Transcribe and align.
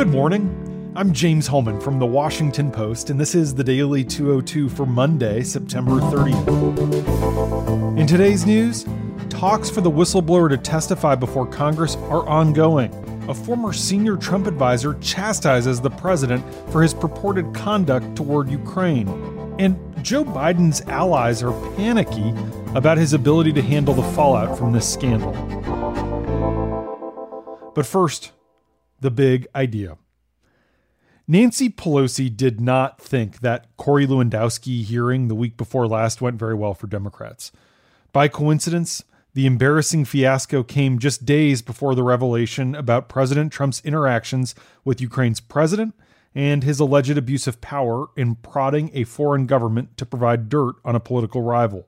Good 0.00 0.08
morning. 0.08 0.92
I'm 0.96 1.12
James 1.12 1.46
Hohmann 1.46 1.78
from 1.78 1.98
the 1.98 2.06
Washington 2.06 2.70
Post, 2.72 3.10
and 3.10 3.20
this 3.20 3.34
is 3.34 3.54
the 3.54 3.62
Daily 3.62 4.02
202 4.02 4.70
for 4.70 4.86
Monday, 4.86 5.42
September 5.42 6.00
30th. 6.00 7.98
In 7.98 8.06
today's 8.06 8.46
news, 8.46 8.86
talks 9.28 9.68
for 9.68 9.82
the 9.82 9.90
whistleblower 9.90 10.48
to 10.48 10.56
testify 10.56 11.16
before 11.16 11.46
Congress 11.46 11.96
are 11.96 12.26
ongoing. 12.26 12.90
A 13.28 13.34
former 13.34 13.74
senior 13.74 14.16
Trump 14.16 14.46
advisor 14.46 14.94
chastises 15.02 15.82
the 15.82 15.90
president 15.90 16.42
for 16.72 16.82
his 16.82 16.94
purported 16.94 17.54
conduct 17.54 18.16
toward 18.16 18.50
Ukraine. 18.50 19.06
And 19.58 19.76
Joe 20.02 20.24
Biden's 20.24 20.80
allies 20.88 21.42
are 21.42 21.52
panicky 21.76 22.32
about 22.74 22.96
his 22.96 23.12
ability 23.12 23.52
to 23.52 23.60
handle 23.60 23.92
the 23.92 24.14
fallout 24.14 24.56
from 24.56 24.72
this 24.72 24.90
scandal. 24.90 25.32
But 27.74 27.84
first, 27.84 28.32
the 29.00 29.10
big 29.10 29.46
idea. 29.54 29.96
Nancy 31.26 31.68
Pelosi 31.68 32.34
did 32.34 32.60
not 32.60 33.00
think 33.00 33.38
that 33.40 33.66
Corey 33.76 34.06
Lewandowski 34.06 34.82
hearing 34.82 35.28
the 35.28 35.34
week 35.34 35.56
before 35.56 35.86
last 35.86 36.20
went 36.20 36.38
very 36.38 36.54
well 36.54 36.74
for 36.74 36.88
Democrats. 36.88 37.52
By 38.12 38.26
coincidence, 38.26 39.04
the 39.32 39.46
embarrassing 39.46 40.06
fiasco 40.06 40.64
came 40.64 40.98
just 40.98 41.24
days 41.24 41.62
before 41.62 41.94
the 41.94 42.02
revelation 42.02 42.74
about 42.74 43.08
President 43.08 43.52
Trump's 43.52 43.80
interactions 43.84 44.56
with 44.84 45.00
Ukraine's 45.00 45.38
president 45.38 45.94
and 46.34 46.64
his 46.64 46.80
alleged 46.80 47.16
abuse 47.16 47.46
of 47.46 47.60
power 47.60 48.08
in 48.16 48.34
prodding 48.34 48.90
a 48.92 49.04
foreign 49.04 49.46
government 49.46 49.96
to 49.98 50.06
provide 50.06 50.48
dirt 50.48 50.74
on 50.84 50.96
a 50.96 51.00
political 51.00 51.42
rival. 51.42 51.86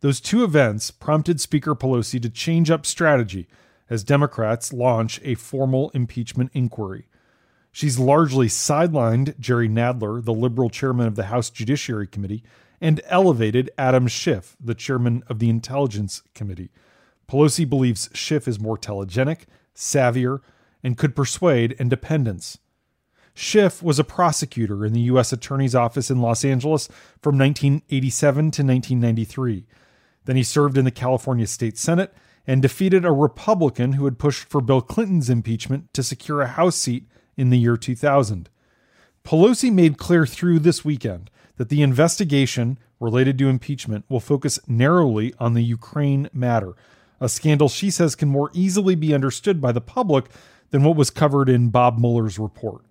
Those 0.00 0.20
two 0.20 0.44
events 0.44 0.90
prompted 0.90 1.40
Speaker 1.40 1.74
Pelosi 1.74 2.20
to 2.20 2.28
change 2.28 2.70
up 2.70 2.84
strategy 2.84 3.46
as 3.88 4.04
Democrats 4.04 4.72
launch 4.72 5.20
a 5.22 5.34
formal 5.34 5.90
impeachment 5.90 6.50
inquiry. 6.52 7.08
She's 7.72 7.98
largely 7.98 8.48
sidelined 8.48 9.38
Jerry 9.38 9.68
Nadler, 9.68 10.24
the 10.24 10.32
liberal 10.32 10.70
chairman 10.70 11.06
of 11.06 11.14
the 11.14 11.24
House 11.24 11.50
Judiciary 11.50 12.06
Committee, 12.06 12.42
and 12.80 13.00
elevated 13.06 13.70
Adam 13.76 14.06
Schiff, 14.08 14.56
the 14.58 14.74
chairman 14.74 15.22
of 15.28 15.38
the 15.38 15.50
Intelligence 15.50 16.22
Committee. 16.34 16.70
Pelosi 17.28 17.68
believes 17.68 18.08
Schiff 18.12 18.48
is 18.48 18.60
more 18.60 18.78
telegenic, 18.78 19.40
savvier, 19.74 20.40
and 20.82 20.96
could 20.96 21.16
persuade 21.16 21.72
independents. 21.72 22.58
Schiff 23.34 23.82
was 23.82 23.98
a 23.98 24.04
prosecutor 24.04 24.86
in 24.86 24.94
the 24.94 25.00
U.S. 25.00 25.32
Attorney's 25.32 25.74
Office 25.74 26.10
in 26.10 26.22
Los 26.22 26.44
Angeles 26.44 26.88
from 27.20 27.36
1987 27.36 28.36
to 28.36 28.62
1993. 28.62 29.66
Then 30.24 30.36
he 30.36 30.42
served 30.42 30.78
in 30.78 30.86
the 30.86 30.90
California 30.90 31.46
State 31.46 31.76
Senate 31.76 32.14
and 32.46 32.62
defeated 32.62 33.04
a 33.04 33.12
Republican 33.12 33.94
who 33.94 34.04
had 34.04 34.18
pushed 34.18 34.48
for 34.48 34.60
Bill 34.60 34.80
Clinton's 34.80 35.30
impeachment 35.30 35.92
to 35.94 36.02
secure 36.02 36.42
a 36.42 36.46
House 36.46 36.76
seat 36.76 37.06
in 37.36 37.50
the 37.50 37.58
year 37.58 37.76
2000. 37.76 38.48
Pelosi 39.24 39.72
made 39.72 39.98
clear 39.98 40.24
through 40.24 40.60
this 40.60 40.84
weekend 40.84 41.30
that 41.56 41.68
the 41.68 41.82
investigation 41.82 42.78
related 43.00 43.36
to 43.38 43.48
impeachment 43.48 44.04
will 44.08 44.20
focus 44.20 44.58
narrowly 44.66 45.34
on 45.38 45.54
the 45.54 45.64
Ukraine 45.64 46.28
matter, 46.32 46.74
a 47.20 47.28
scandal 47.28 47.68
she 47.68 47.90
says 47.90 48.14
can 48.14 48.28
more 48.28 48.50
easily 48.52 48.94
be 48.94 49.14
understood 49.14 49.60
by 49.60 49.72
the 49.72 49.80
public 49.80 50.26
than 50.70 50.84
what 50.84 50.96
was 50.96 51.10
covered 51.10 51.48
in 51.48 51.70
Bob 51.70 51.98
Mueller's 51.98 52.38
report. 52.38 52.82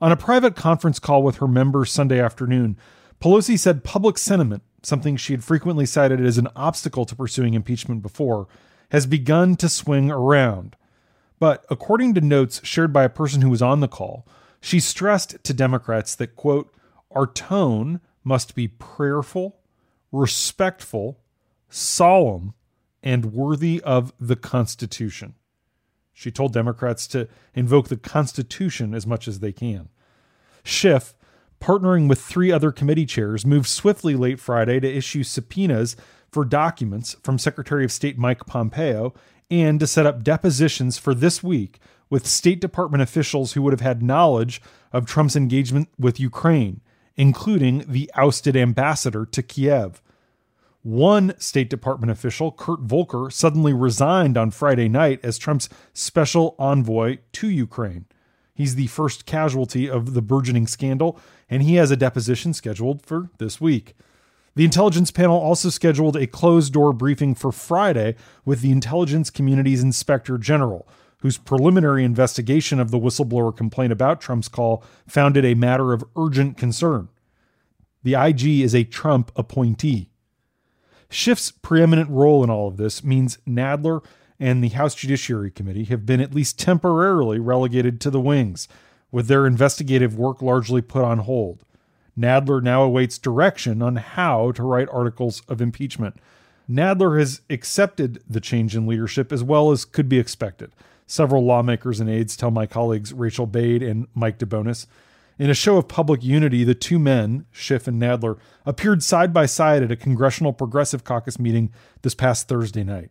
On 0.00 0.12
a 0.12 0.16
private 0.16 0.54
conference 0.54 0.98
call 0.98 1.22
with 1.22 1.36
her 1.36 1.48
members 1.48 1.90
Sunday 1.90 2.20
afternoon, 2.20 2.76
Pelosi 3.20 3.58
said 3.58 3.84
public 3.84 4.18
sentiment, 4.18 4.62
something 4.82 5.16
she 5.16 5.32
had 5.32 5.44
frequently 5.44 5.86
cited 5.86 6.24
as 6.24 6.36
an 6.36 6.48
obstacle 6.54 7.04
to 7.06 7.16
pursuing 7.16 7.54
impeachment 7.54 8.02
before, 8.02 8.46
has 8.94 9.06
begun 9.06 9.56
to 9.56 9.68
swing 9.68 10.08
around. 10.08 10.76
But 11.40 11.66
according 11.68 12.14
to 12.14 12.20
notes 12.20 12.60
shared 12.62 12.92
by 12.92 13.02
a 13.02 13.08
person 13.08 13.42
who 13.42 13.50
was 13.50 13.60
on 13.60 13.80
the 13.80 13.88
call, 13.88 14.24
she 14.60 14.78
stressed 14.78 15.42
to 15.42 15.52
Democrats 15.52 16.14
that, 16.14 16.36
quote, 16.36 16.72
our 17.10 17.26
tone 17.26 18.00
must 18.22 18.54
be 18.54 18.68
prayerful, 18.68 19.58
respectful, 20.12 21.18
solemn, 21.68 22.54
and 23.02 23.32
worthy 23.32 23.80
of 23.82 24.12
the 24.20 24.36
Constitution. 24.36 25.34
She 26.12 26.30
told 26.30 26.52
Democrats 26.52 27.08
to 27.08 27.26
invoke 27.52 27.88
the 27.88 27.96
Constitution 27.96 28.94
as 28.94 29.08
much 29.08 29.26
as 29.26 29.40
they 29.40 29.50
can. 29.50 29.88
Schiff, 30.62 31.16
partnering 31.60 32.08
with 32.08 32.20
three 32.20 32.52
other 32.52 32.70
committee 32.70 33.06
chairs, 33.06 33.44
moved 33.44 33.66
swiftly 33.66 34.14
late 34.14 34.38
Friday 34.38 34.78
to 34.78 34.86
issue 34.86 35.24
subpoenas 35.24 35.96
for 36.34 36.44
documents 36.44 37.14
from 37.22 37.38
Secretary 37.38 37.84
of 37.84 37.92
State 37.92 38.18
Mike 38.18 38.44
Pompeo 38.44 39.14
and 39.52 39.78
to 39.78 39.86
set 39.86 40.04
up 40.04 40.24
depositions 40.24 40.98
for 40.98 41.14
this 41.14 41.44
week 41.44 41.78
with 42.10 42.26
State 42.26 42.60
Department 42.60 43.04
officials 43.04 43.52
who 43.52 43.62
would 43.62 43.72
have 43.72 43.80
had 43.80 44.02
knowledge 44.02 44.60
of 44.92 45.06
Trump's 45.06 45.36
engagement 45.36 45.88
with 45.96 46.18
Ukraine, 46.18 46.80
including 47.14 47.84
the 47.86 48.10
ousted 48.16 48.56
ambassador 48.56 49.24
to 49.24 49.44
Kiev. 49.44 50.02
One 50.82 51.34
State 51.38 51.70
Department 51.70 52.10
official, 52.10 52.50
Kurt 52.50 52.80
Volker, 52.80 53.30
suddenly 53.30 53.72
resigned 53.72 54.36
on 54.36 54.50
Friday 54.50 54.88
night 54.88 55.20
as 55.22 55.38
Trump's 55.38 55.68
special 55.92 56.56
envoy 56.58 57.18
to 57.34 57.48
Ukraine. 57.48 58.06
He's 58.52 58.74
the 58.74 58.88
first 58.88 59.24
casualty 59.24 59.88
of 59.88 60.14
the 60.14 60.22
burgeoning 60.22 60.66
scandal, 60.66 61.16
and 61.48 61.62
he 61.62 61.76
has 61.76 61.92
a 61.92 61.96
deposition 61.96 62.52
scheduled 62.52 63.06
for 63.06 63.30
this 63.38 63.60
week. 63.60 63.94
The 64.56 64.64
intelligence 64.64 65.10
panel 65.10 65.38
also 65.38 65.68
scheduled 65.68 66.16
a 66.16 66.26
closed 66.26 66.72
door 66.72 66.92
briefing 66.92 67.34
for 67.34 67.50
Friday 67.50 68.14
with 68.44 68.60
the 68.60 68.70
intelligence 68.70 69.28
community's 69.30 69.82
inspector 69.82 70.38
general, 70.38 70.86
whose 71.18 71.38
preliminary 71.38 72.04
investigation 72.04 72.78
of 72.78 72.90
the 72.90 72.98
whistleblower 72.98 73.56
complaint 73.56 73.92
about 73.92 74.20
Trump's 74.20 74.48
call 74.48 74.84
found 75.08 75.36
it 75.36 75.44
a 75.44 75.54
matter 75.54 75.92
of 75.92 76.04
urgent 76.16 76.56
concern. 76.56 77.08
The 78.04 78.14
IG 78.14 78.60
is 78.60 78.74
a 78.74 78.84
Trump 78.84 79.32
appointee. 79.34 80.10
Schiff's 81.08 81.50
preeminent 81.50 82.10
role 82.10 82.44
in 82.44 82.50
all 82.50 82.68
of 82.68 82.76
this 82.76 83.02
means 83.02 83.38
Nadler 83.48 84.04
and 84.38 84.62
the 84.62 84.68
House 84.68 84.94
Judiciary 84.94 85.50
Committee 85.50 85.84
have 85.84 86.04
been 86.04 86.20
at 86.20 86.34
least 86.34 86.58
temporarily 86.58 87.38
relegated 87.38 88.00
to 88.02 88.10
the 88.10 88.20
wings, 88.20 88.68
with 89.10 89.26
their 89.26 89.46
investigative 89.46 90.16
work 90.16 90.42
largely 90.42 90.82
put 90.82 91.02
on 91.02 91.18
hold. 91.18 91.64
Nadler 92.18 92.62
now 92.62 92.82
awaits 92.82 93.18
direction 93.18 93.82
on 93.82 93.96
how 93.96 94.52
to 94.52 94.62
write 94.62 94.88
articles 94.90 95.42
of 95.48 95.60
impeachment. 95.60 96.16
Nadler 96.70 97.18
has 97.18 97.40
accepted 97.50 98.22
the 98.28 98.40
change 98.40 98.76
in 98.76 98.86
leadership 98.86 99.32
as 99.32 99.42
well 99.42 99.70
as 99.70 99.84
could 99.84 100.08
be 100.08 100.18
expected. 100.18 100.72
Several 101.06 101.44
lawmakers 101.44 102.00
and 102.00 102.08
aides 102.08 102.36
tell 102.36 102.50
my 102.50 102.66
colleagues 102.66 103.12
Rachel 103.12 103.46
Bade 103.46 103.82
and 103.82 104.06
Mike 104.14 104.38
DeBonis. 104.38 104.86
In 105.38 105.50
a 105.50 105.54
show 105.54 105.76
of 105.76 105.88
public 105.88 106.22
unity, 106.22 106.62
the 106.62 106.74
two 106.74 106.98
men, 106.98 107.44
Schiff 107.50 107.88
and 107.88 108.00
Nadler, 108.00 108.38
appeared 108.64 109.02
side 109.02 109.32
by 109.32 109.46
side 109.46 109.82
at 109.82 109.90
a 109.90 109.96
Congressional 109.96 110.52
Progressive 110.52 111.04
Caucus 111.04 111.38
meeting 111.38 111.72
this 112.02 112.14
past 112.14 112.48
Thursday 112.48 112.84
night. 112.84 113.10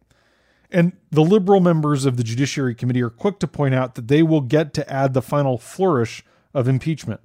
And 0.72 0.94
the 1.12 1.22
liberal 1.22 1.59
members 1.59 2.06
of 2.06 2.18
the 2.18 2.24
Judiciary 2.24 2.74
Committee 2.74 3.03
are 3.03 3.09
quick 3.09 3.40
to 3.40 3.47
point 3.47 3.75
out 3.75 3.96
that 3.96 4.08
they 4.08 4.24
will 4.24 4.42
get 4.42 4.74
to 4.74 4.92
add 4.92 5.13
the 5.13 5.22
final 5.22 5.58
flourish 5.58 6.24
of 6.53 6.68
impeachment. 6.68 7.22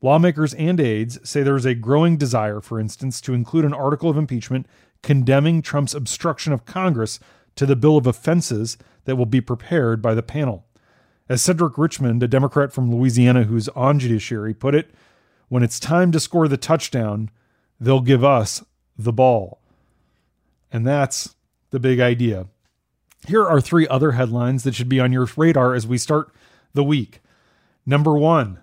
Lawmakers 0.00 0.54
and 0.54 0.78
aides 0.78 1.18
say 1.28 1.42
there 1.42 1.56
is 1.56 1.66
a 1.66 1.74
growing 1.74 2.16
desire, 2.16 2.60
for 2.60 2.78
instance, 2.78 3.20
to 3.22 3.34
include 3.34 3.64
an 3.64 3.74
article 3.74 4.08
of 4.08 4.16
impeachment 4.16 4.66
condemning 5.02 5.62
Trump's 5.62 5.94
obstruction 5.94 6.52
of 6.52 6.64
Congress 6.64 7.18
to 7.56 7.66
the 7.66 7.76
bill 7.76 7.96
of 7.96 8.06
offenses 8.06 8.78
that 9.04 9.16
will 9.16 9.26
be 9.26 9.40
prepared 9.40 10.00
by 10.00 10.14
the 10.14 10.22
panel. 10.22 10.66
As 11.28 11.42
Cedric 11.42 11.76
Richmond, 11.76 12.22
a 12.22 12.28
Democrat 12.28 12.72
from 12.72 12.94
Louisiana 12.94 13.44
who's 13.44 13.68
on 13.70 13.98
judiciary, 13.98 14.54
put 14.54 14.74
it, 14.74 14.90
when 15.48 15.62
it's 15.62 15.80
time 15.80 16.12
to 16.12 16.20
score 16.20 16.46
the 16.46 16.56
touchdown, 16.56 17.30
they'll 17.80 18.00
give 18.00 18.22
us 18.22 18.64
the 18.96 19.12
ball. 19.12 19.60
And 20.72 20.86
that's 20.86 21.34
the 21.70 21.80
big 21.80 22.00
idea. 22.00 22.46
Here 23.26 23.44
are 23.44 23.60
three 23.60 23.88
other 23.88 24.12
headlines 24.12 24.62
that 24.62 24.74
should 24.74 24.88
be 24.88 25.00
on 25.00 25.12
your 25.12 25.28
radar 25.36 25.74
as 25.74 25.86
we 25.86 25.98
start 25.98 26.32
the 26.72 26.84
week. 26.84 27.20
Number 27.84 28.14
one, 28.16 28.60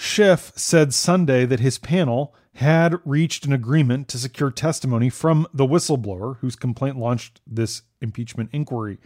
Schiff 0.00 0.52
said 0.54 0.94
Sunday 0.94 1.44
that 1.44 1.58
his 1.58 1.76
panel 1.76 2.32
had 2.54 3.00
reached 3.04 3.44
an 3.44 3.52
agreement 3.52 4.06
to 4.06 4.18
secure 4.18 4.52
testimony 4.52 5.10
from 5.10 5.44
the 5.52 5.66
whistleblower 5.66 6.36
whose 6.36 6.54
complaint 6.54 6.96
launched 6.96 7.40
this 7.44 7.82
impeachment 8.00 8.48
inquiry. 8.52 8.98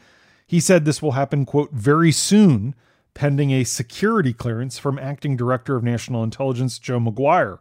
He 0.47 0.61
said 0.61 0.85
this 0.85 1.01
will 1.01 1.13
happen, 1.13 1.47
quote, 1.47 1.73
very 1.73 2.13
soon, 2.13 2.75
pending 3.15 3.53
a 3.53 3.65
security 3.65 4.35
clearance 4.35 4.79
from 4.79 4.99
acting 4.99 5.35
director 5.35 5.77
of 5.77 5.83
national 5.83 6.23
intelligence 6.23 6.79
Joe 6.79 7.01
Maguire. 7.01 7.59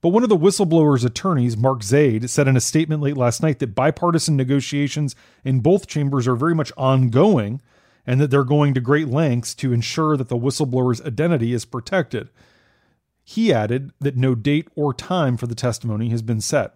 But 0.00 0.10
one 0.10 0.22
of 0.22 0.28
the 0.28 0.36
whistleblower's 0.36 1.02
attorneys, 1.02 1.56
Mark 1.56 1.82
Zaid, 1.82 2.30
said 2.30 2.46
in 2.46 2.56
a 2.56 2.60
statement 2.60 3.02
late 3.02 3.16
last 3.16 3.42
night 3.42 3.58
that 3.58 3.74
bipartisan 3.74 4.36
negotiations 4.36 5.16
in 5.44 5.58
both 5.58 5.88
chambers 5.88 6.28
are 6.28 6.36
very 6.36 6.54
much 6.54 6.70
ongoing 6.76 7.60
and 8.06 8.20
that 8.20 8.30
they're 8.30 8.44
going 8.44 8.74
to 8.74 8.80
great 8.80 9.08
lengths 9.08 9.54
to 9.54 9.72
ensure 9.72 10.16
that 10.16 10.28
the 10.28 10.36
whistleblower's 10.36 11.00
identity 11.02 11.52
is 11.52 11.64
protected. 11.64 12.28
He 13.24 13.52
added 13.52 13.92
that 14.00 14.16
no 14.16 14.34
date 14.34 14.68
or 14.74 14.92
time 14.92 15.36
for 15.36 15.46
the 15.46 15.54
testimony 15.54 16.10
has 16.10 16.22
been 16.22 16.40
set. 16.40 16.74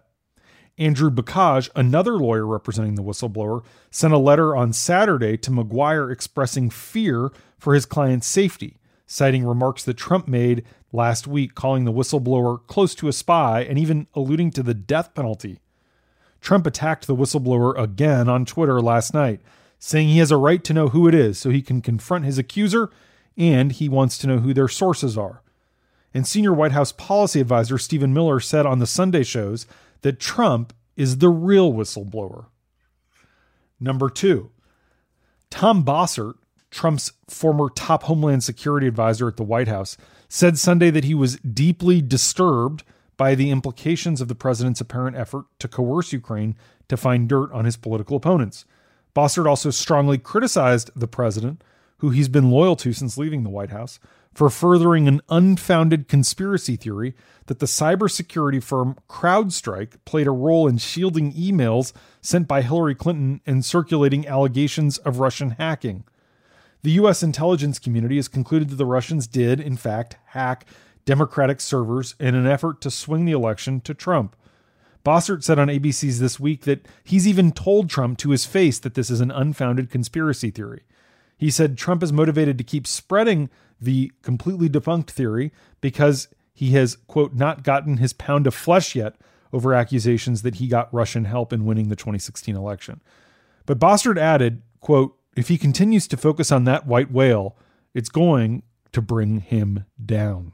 Andrew 0.79 1.11
Bakaj, 1.11 1.69
another 1.75 2.13
lawyer 2.13 2.47
representing 2.47 2.95
the 2.95 3.03
whistleblower, 3.03 3.63
sent 3.91 4.13
a 4.13 4.17
letter 4.17 4.55
on 4.55 4.71
Saturday 4.71 5.37
to 5.37 5.51
Maguire 5.51 6.09
expressing 6.09 6.69
fear 6.69 7.31
for 7.57 7.73
his 7.73 7.85
client's 7.85 8.27
safety, 8.27 8.77
citing 9.05 9.45
remarks 9.45 9.83
that 9.83 9.97
Trump 9.97 10.27
made 10.27 10.63
last 10.93 11.27
week 11.27 11.53
calling 11.53 11.83
the 11.83 11.91
whistleblower 11.91 12.65
close 12.67 12.95
to 12.95 13.09
a 13.09 13.13
spy 13.13 13.61
and 13.61 13.77
even 13.77 14.07
alluding 14.15 14.51
to 14.51 14.63
the 14.63 14.73
death 14.73 15.13
penalty. 15.13 15.59
Trump 16.41 16.65
attacked 16.65 17.05
the 17.05 17.15
whistleblower 17.15 17.77
again 17.77 18.29
on 18.29 18.45
Twitter 18.45 18.81
last 18.81 19.13
night, 19.13 19.41
saying 19.79 20.09
he 20.09 20.19
has 20.19 20.29
a 20.29 20.37
right 20.37 20.63
to 20.65 20.73
know 20.73 20.89
who 20.89 21.07
it 21.07 21.15
is 21.15 21.39
so 21.39 21.49
he 21.49 21.61
can 21.61 21.81
confront 21.81 22.25
his 22.25 22.37
accuser 22.37 22.89
and 23.37 23.71
he 23.71 23.87
wants 23.87 24.17
to 24.17 24.27
know 24.27 24.39
who 24.39 24.53
their 24.53 24.67
sources 24.67 25.17
are. 25.17 25.41
And 26.13 26.27
senior 26.27 26.53
White 26.53 26.73
House 26.73 26.91
policy 26.91 27.39
advisor 27.39 27.77
Stephen 27.77 28.13
Miller 28.13 28.39
said 28.39 28.65
on 28.65 28.79
the 28.79 28.87
Sunday 28.87 29.23
shows 29.23 29.65
that 30.01 30.19
Trump 30.19 30.73
is 30.97 31.19
the 31.19 31.29
real 31.29 31.71
whistleblower. 31.71 32.47
Number 33.79 34.09
two, 34.09 34.51
Tom 35.49 35.85
Bossert, 35.85 36.35
Trump's 36.69 37.13
former 37.27 37.69
top 37.69 38.03
Homeland 38.03 38.43
Security 38.43 38.87
advisor 38.87 39.27
at 39.27 39.37
the 39.37 39.43
White 39.43 39.67
House, 39.67 39.95
said 40.27 40.57
Sunday 40.57 40.89
that 40.89 41.05
he 41.05 41.15
was 41.15 41.37
deeply 41.37 42.01
disturbed 42.01 42.83
by 43.17 43.35
the 43.35 43.49
implications 43.49 44.21
of 44.21 44.27
the 44.27 44.35
president's 44.35 44.81
apparent 44.81 45.15
effort 45.15 45.45
to 45.59 45.67
coerce 45.67 46.11
Ukraine 46.13 46.55
to 46.87 46.97
find 46.97 47.29
dirt 47.29 47.51
on 47.51 47.65
his 47.65 47.77
political 47.77 48.17
opponents. 48.17 48.65
Bossert 49.15 49.47
also 49.47 49.69
strongly 49.69 50.17
criticized 50.17 50.91
the 50.95 51.07
president, 51.07 51.63
who 51.97 52.09
he's 52.09 52.29
been 52.29 52.51
loyal 52.51 52.75
to 52.77 52.93
since 52.93 53.17
leaving 53.17 53.43
the 53.43 53.49
White 53.49 53.71
House, 53.71 53.99
for 54.33 54.49
furthering 54.49 55.07
an 55.07 55.21
unfounded 55.29 56.07
conspiracy 56.07 56.75
theory 56.75 57.15
that 57.47 57.59
the 57.59 57.65
cybersecurity 57.65 58.61
firm 58.63 58.95
CrowdStrike 59.09 59.97
played 60.05 60.27
a 60.27 60.31
role 60.31 60.67
in 60.67 60.77
shielding 60.77 61.33
emails 61.33 61.91
sent 62.21 62.47
by 62.47 62.61
Hillary 62.61 62.95
Clinton 62.95 63.41
and 63.45 63.65
circulating 63.65 64.27
allegations 64.27 64.97
of 64.99 65.19
Russian 65.19 65.51
hacking. 65.51 66.03
The 66.83 66.91
U.S. 66.91 67.23
intelligence 67.23 67.79
community 67.79 68.15
has 68.15 68.27
concluded 68.27 68.69
that 68.69 68.77
the 68.77 68.85
Russians 68.85 69.27
did, 69.27 69.59
in 69.59 69.75
fact, 69.75 70.15
hack 70.27 70.65
Democratic 71.03 71.59
servers 71.59 72.15
in 72.19 72.35
an 72.35 72.45
effort 72.45 72.79
to 72.81 72.91
swing 72.91 73.25
the 73.25 73.31
election 73.31 73.81
to 73.81 73.93
Trump. 73.93 74.35
Bossert 75.09 75.43
said 75.43 75.57
on 75.57 75.69
ABC's 75.69 76.19
This 76.19 76.39
Week 76.39 76.65
that 76.65 76.87
he's 77.03 77.27
even 77.27 77.51
told 77.51 77.89
Trump 77.89 78.19
to 78.19 78.29
his 78.29 78.45
face 78.45 78.77
that 78.77 78.93
this 78.93 79.09
is 79.09 79.21
an 79.21 79.31
unfounded 79.31 79.89
conspiracy 79.89 80.51
theory. 80.51 80.83
He 81.35 81.49
said 81.49 81.79
Trump 81.79 82.03
is 82.03 82.13
motivated 82.13 82.59
to 82.59 82.63
keep 82.63 82.85
spreading 82.85 83.49
the 83.81 84.11
completely 84.21 84.69
defunct 84.69 85.09
theory 85.09 85.51
because 85.81 86.27
he 86.53 86.73
has, 86.73 86.95
quote, 87.07 87.33
not 87.33 87.63
gotten 87.63 87.97
his 87.97 88.13
pound 88.13 88.45
of 88.45 88.53
flesh 88.53 88.93
yet 88.93 89.15
over 89.51 89.73
accusations 89.73 90.43
that 90.43 90.55
he 90.55 90.67
got 90.67 90.93
Russian 90.93 91.25
help 91.25 91.51
in 91.51 91.65
winning 91.65 91.89
the 91.89 91.95
2016 91.95 92.55
election. 92.55 93.01
But 93.65 93.79
Bossert 93.79 94.19
added, 94.19 94.61
quote, 94.79 95.17
if 95.35 95.47
he 95.47 95.57
continues 95.57 96.07
to 96.09 96.17
focus 96.17 96.51
on 96.51 96.65
that 96.65 96.85
white 96.85 97.09
whale, 97.09 97.57
it's 97.95 98.09
going 98.09 98.61
to 98.91 99.01
bring 99.01 99.39
him 99.39 99.85
down. 100.05 100.53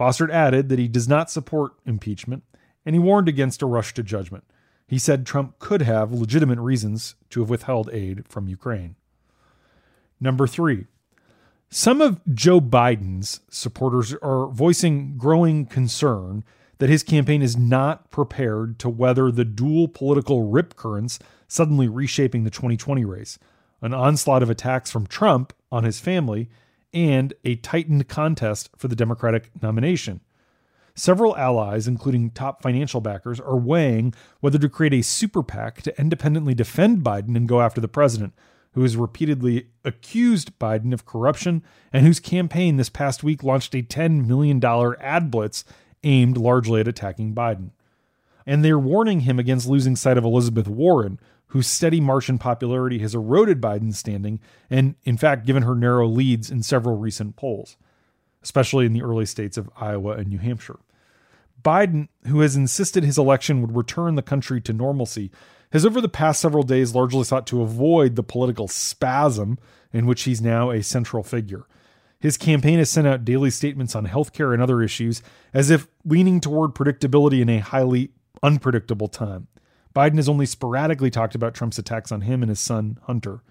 Bossert 0.00 0.30
added 0.30 0.70
that 0.70 0.78
he 0.78 0.88
does 0.88 1.06
not 1.06 1.30
support 1.30 1.72
impeachment, 1.84 2.42
and 2.84 2.94
he 2.94 3.00
warned 3.00 3.28
against 3.28 3.62
a 3.62 3.66
rush 3.66 3.94
to 3.94 4.02
judgment. 4.02 4.44
He 4.86 4.98
said 4.98 5.24
Trump 5.24 5.58
could 5.58 5.82
have 5.82 6.12
legitimate 6.12 6.58
reasons 6.58 7.14
to 7.30 7.40
have 7.40 7.50
withheld 7.50 7.90
aid 7.92 8.24
from 8.28 8.48
Ukraine. 8.48 8.96
Number 10.20 10.46
three, 10.46 10.86
some 11.70 12.00
of 12.00 12.20
Joe 12.32 12.60
Biden's 12.60 13.40
supporters 13.50 14.14
are 14.22 14.46
voicing 14.48 15.16
growing 15.16 15.66
concern 15.66 16.44
that 16.78 16.90
his 16.90 17.02
campaign 17.02 17.42
is 17.42 17.56
not 17.56 18.10
prepared 18.10 18.78
to 18.80 18.88
weather 18.88 19.30
the 19.30 19.44
dual 19.44 19.88
political 19.88 20.42
rip 20.42 20.76
currents 20.76 21.18
suddenly 21.48 21.88
reshaping 21.88 22.44
the 22.44 22.50
2020 22.50 23.04
race 23.04 23.38
an 23.84 23.92
onslaught 23.92 24.42
of 24.42 24.48
attacks 24.48 24.90
from 24.90 25.06
Trump 25.06 25.52
on 25.70 25.84
his 25.84 26.00
family, 26.00 26.48
and 26.94 27.34
a 27.44 27.56
tightened 27.56 28.08
contest 28.08 28.70
for 28.76 28.88
the 28.88 28.96
Democratic 28.96 29.50
nomination. 29.62 30.20
Several 30.96 31.36
allies, 31.36 31.88
including 31.88 32.30
top 32.30 32.62
financial 32.62 33.00
backers, 33.00 33.40
are 33.40 33.56
weighing 33.56 34.14
whether 34.40 34.58
to 34.58 34.68
create 34.68 34.94
a 34.94 35.02
super 35.02 35.42
PAC 35.42 35.82
to 35.82 36.00
independently 36.00 36.54
defend 36.54 37.02
Biden 37.02 37.36
and 37.36 37.48
go 37.48 37.60
after 37.60 37.80
the 37.80 37.88
president, 37.88 38.32
who 38.72 38.82
has 38.82 38.96
repeatedly 38.96 39.68
accused 39.84 40.56
Biden 40.60 40.92
of 40.92 41.04
corruption 41.04 41.64
and 41.92 42.06
whose 42.06 42.20
campaign 42.20 42.76
this 42.76 42.88
past 42.88 43.24
week 43.24 43.42
launched 43.42 43.74
a 43.74 43.82
$10 43.82 44.26
million 44.26 44.64
ad 45.00 45.32
blitz 45.32 45.64
aimed 46.04 46.36
largely 46.36 46.80
at 46.80 46.88
attacking 46.88 47.34
Biden. 47.34 47.70
And 48.46 48.64
they're 48.64 48.78
warning 48.78 49.20
him 49.20 49.40
against 49.40 49.66
losing 49.66 49.96
sight 49.96 50.18
of 50.18 50.24
Elizabeth 50.24 50.68
Warren, 50.68 51.18
whose 51.48 51.66
steady 51.66 52.00
march 52.00 52.28
in 52.28 52.38
popularity 52.38 52.98
has 52.98 53.14
eroded 53.14 53.60
Biden's 53.60 53.98
standing 53.98 54.38
and, 54.70 54.94
in 55.04 55.16
fact, 55.16 55.46
given 55.46 55.64
her 55.64 55.74
narrow 55.74 56.06
leads 56.06 56.50
in 56.50 56.62
several 56.62 56.96
recent 56.96 57.36
polls, 57.36 57.76
especially 58.44 58.86
in 58.86 58.92
the 58.92 59.02
early 59.02 59.26
states 59.26 59.56
of 59.56 59.68
Iowa 59.76 60.12
and 60.12 60.28
New 60.28 60.38
Hampshire. 60.38 60.78
Biden, 61.64 62.08
who 62.26 62.40
has 62.40 62.54
insisted 62.54 63.02
his 63.02 63.18
election 63.18 63.60
would 63.60 63.74
return 63.74 64.14
the 64.14 64.22
country 64.22 64.60
to 64.60 64.72
normalcy, 64.72 65.32
has 65.72 65.84
over 65.84 66.00
the 66.00 66.08
past 66.08 66.40
several 66.40 66.62
days 66.62 66.94
largely 66.94 67.24
sought 67.24 67.46
to 67.48 67.62
avoid 67.62 68.14
the 68.14 68.22
political 68.22 68.68
spasm 68.68 69.58
in 69.92 70.06
which 70.06 70.22
he's 70.22 70.42
now 70.42 70.70
a 70.70 70.82
central 70.82 71.22
figure. 71.22 71.66
His 72.20 72.36
campaign 72.36 72.78
has 72.78 72.90
sent 72.90 73.06
out 73.06 73.24
daily 73.24 73.50
statements 73.50 73.94
on 73.94 74.06
healthcare 74.06 74.52
and 74.52 74.62
other 74.62 74.82
issues 74.82 75.22
as 75.52 75.70
if 75.70 75.88
leaning 76.04 76.40
toward 76.40 76.74
predictability 76.74 77.40
in 77.40 77.48
a 77.48 77.58
highly 77.58 78.10
unpredictable 78.42 79.08
time. 79.08 79.48
Biden 79.94 80.16
has 80.16 80.28
only 80.28 80.46
sporadically 80.46 81.10
talked 81.10 81.34
about 81.34 81.54
Trump's 81.54 81.78
attacks 81.78 82.12
on 82.12 82.22
him 82.22 82.42
and 82.42 82.50
his 82.50 82.60
son, 82.60 82.98
Hunter. 83.04 83.42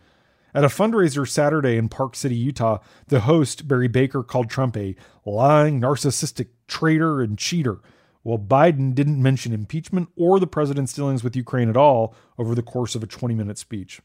At 0.55 0.63
a 0.63 0.67
fundraiser 0.67 1.27
Saturday 1.27 1.77
in 1.77 1.89
Park 1.89 2.15
City, 2.15 2.35
Utah, 2.35 2.77
the 3.07 3.21
host, 3.21 3.67
Barry 3.67 3.88
Baker, 3.88 4.21
called 4.21 4.50
Trump 4.50 4.77
a 4.77 4.95
lying, 5.25 5.81
narcissistic 5.81 6.50
traitor 6.67 7.21
and 7.21 7.39
cheater, 7.39 7.79
while 8.21 8.38
Biden 8.38 8.94
didn't 8.94 9.21
mention 9.21 9.51
impeachment 9.51 10.09
or 10.15 10.39
the 10.39 10.47
president's 10.47 10.94
dealings 10.94 11.23
with 11.23 11.35
Ukraine 11.35 11.69
at 11.69 11.77
all 11.77 12.15
over 12.38 12.53
the 12.53 12.61
course 12.61 12.94
of 12.94 13.01
a 13.01 13.07
20 13.07 13.33
minute 13.33 13.57
speech. 13.57 14.00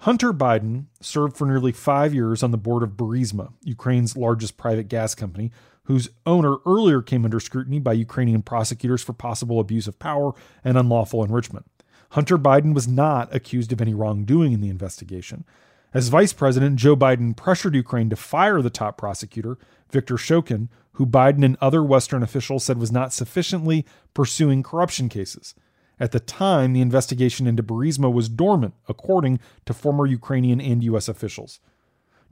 Hunter 0.00 0.32
Biden 0.32 0.86
served 1.00 1.36
for 1.36 1.46
nearly 1.46 1.72
five 1.72 2.14
years 2.14 2.42
on 2.42 2.50
the 2.50 2.58
board 2.58 2.82
of 2.82 2.90
Burisma, 2.90 3.52
Ukraine's 3.64 4.16
largest 4.16 4.56
private 4.56 4.88
gas 4.88 5.14
company, 5.14 5.50
whose 5.84 6.10
owner 6.26 6.56
earlier 6.66 7.00
came 7.02 7.24
under 7.24 7.40
scrutiny 7.40 7.78
by 7.78 7.94
Ukrainian 7.94 8.42
prosecutors 8.42 9.02
for 9.02 9.12
possible 9.12 9.58
abuse 9.58 9.88
of 9.88 9.98
power 9.98 10.32
and 10.62 10.76
unlawful 10.76 11.24
enrichment. 11.24 11.66
Hunter 12.10 12.38
Biden 12.38 12.74
was 12.74 12.86
not 12.88 13.34
accused 13.34 13.72
of 13.72 13.80
any 13.80 13.94
wrongdoing 13.94 14.52
in 14.52 14.60
the 14.60 14.68
investigation. 14.68 15.44
As 15.92 16.08
vice 16.08 16.32
president, 16.32 16.76
Joe 16.76 16.96
Biden 16.96 17.36
pressured 17.36 17.74
Ukraine 17.74 18.10
to 18.10 18.16
fire 18.16 18.60
the 18.60 18.70
top 18.70 18.98
prosecutor, 18.98 19.58
Viktor 19.90 20.16
Shokin, 20.16 20.68
who 20.92 21.06
Biden 21.06 21.44
and 21.44 21.56
other 21.60 21.82
Western 21.82 22.22
officials 22.22 22.64
said 22.64 22.78
was 22.78 22.92
not 22.92 23.12
sufficiently 23.12 23.84
pursuing 24.14 24.62
corruption 24.62 25.08
cases. 25.08 25.54
At 25.98 26.12
the 26.12 26.20
time, 26.20 26.72
the 26.72 26.80
investigation 26.80 27.46
into 27.46 27.62
Burisma 27.62 28.12
was 28.12 28.28
dormant, 28.28 28.74
according 28.88 29.40
to 29.64 29.72
former 29.72 30.06
Ukrainian 30.06 30.60
and 30.60 30.84
U.S. 30.84 31.08
officials. 31.08 31.60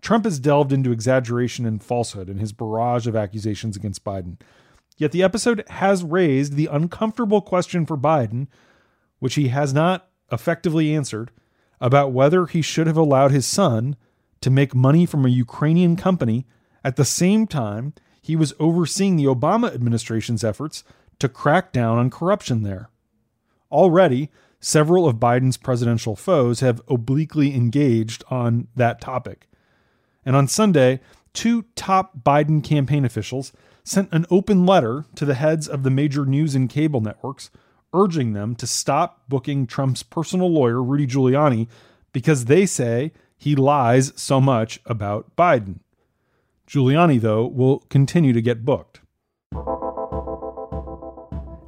Trump 0.02 0.24
has 0.24 0.38
delved 0.38 0.72
into 0.72 0.92
exaggeration 0.92 1.64
and 1.64 1.82
falsehood 1.82 2.28
in 2.28 2.36
his 2.36 2.52
barrage 2.52 3.06
of 3.06 3.16
accusations 3.16 3.76
against 3.76 4.04
Biden. 4.04 4.38
Yet 4.98 5.12
the 5.12 5.22
episode 5.22 5.64
has 5.68 6.04
raised 6.04 6.54
the 6.54 6.66
uncomfortable 6.66 7.40
question 7.40 7.86
for 7.86 7.96
Biden, 7.96 8.48
which 9.24 9.36
he 9.36 9.48
has 9.48 9.72
not 9.72 10.06
effectively 10.30 10.94
answered, 10.94 11.30
about 11.80 12.12
whether 12.12 12.44
he 12.44 12.60
should 12.60 12.86
have 12.86 12.98
allowed 12.98 13.30
his 13.30 13.46
son 13.46 13.96
to 14.42 14.50
make 14.50 14.74
money 14.74 15.06
from 15.06 15.24
a 15.24 15.30
Ukrainian 15.30 15.96
company 15.96 16.44
at 16.84 16.96
the 16.96 17.06
same 17.06 17.46
time 17.46 17.94
he 18.20 18.36
was 18.36 18.52
overseeing 18.60 19.16
the 19.16 19.24
Obama 19.24 19.74
administration's 19.74 20.44
efforts 20.44 20.84
to 21.20 21.30
crack 21.30 21.72
down 21.72 21.96
on 21.96 22.10
corruption 22.10 22.64
there. 22.64 22.90
Already, 23.72 24.30
several 24.60 25.08
of 25.08 25.16
Biden's 25.16 25.56
presidential 25.56 26.16
foes 26.16 26.60
have 26.60 26.82
obliquely 26.86 27.54
engaged 27.54 28.24
on 28.28 28.68
that 28.76 29.00
topic. 29.00 29.48
And 30.26 30.36
on 30.36 30.48
Sunday, 30.48 31.00
two 31.32 31.64
top 31.76 32.18
Biden 32.22 32.62
campaign 32.62 33.06
officials 33.06 33.54
sent 33.84 34.12
an 34.12 34.26
open 34.30 34.66
letter 34.66 35.06
to 35.14 35.24
the 35.24 35.32
heads 35.32 35.66
of 35.66 35.82
the 35.82 35.88
major 35.88 36.26
news 36.26 36.54
and 36.54 36.68
cable 36.68 37.00
networks 37.00 37.50
urging 37.94 38.34
them 38.34 38.54
to 38.56 38.66
stop 38.66 39.22
booking 39.28 39.66
Trump's 39.66 40.02
personal 40.02 40.52
lawyer, 40.52 40.82
Rudy 40.82 41.06
Giuliani, 41.06 41.68
because 42.12 42.44
they 42.44 42.66
say 42.66 43.12
he 43.36 43.54
lies 43.54 44.12
so 44.16 44.40
much 44.40 44.80
about 44.84 45.34
Biden. 45.36 45.78
Giuliani, 46.68 47.20
though, 47.20 47.46
will 47.46 47.80
continue 47.88 48.32
to 48.32 48.42
get 48.42 48.64
booked. 48.64 49.00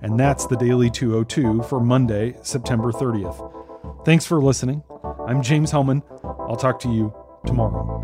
And 0.02 0.18
that's 0.20 0.46
the 0.46 0.56
Daily 0.56 0.90
202 0.90 1.62
for 1.62 1.80
Monday, 1.80 2.36
September 2.42 2.92
30th. 2.92 4.04
Thanks 4.04 4.26
for 4.26 4.40
listening. 4.40 4.82
I'm 5.26 5.42
James 5.42 5.70
Hohmann. 5.70 6.02
I'll 6.22 6.56
talk 6.56 6.78
to 6.80 6.88
you 6.88 7.14
tomorrow. 7.44 7.95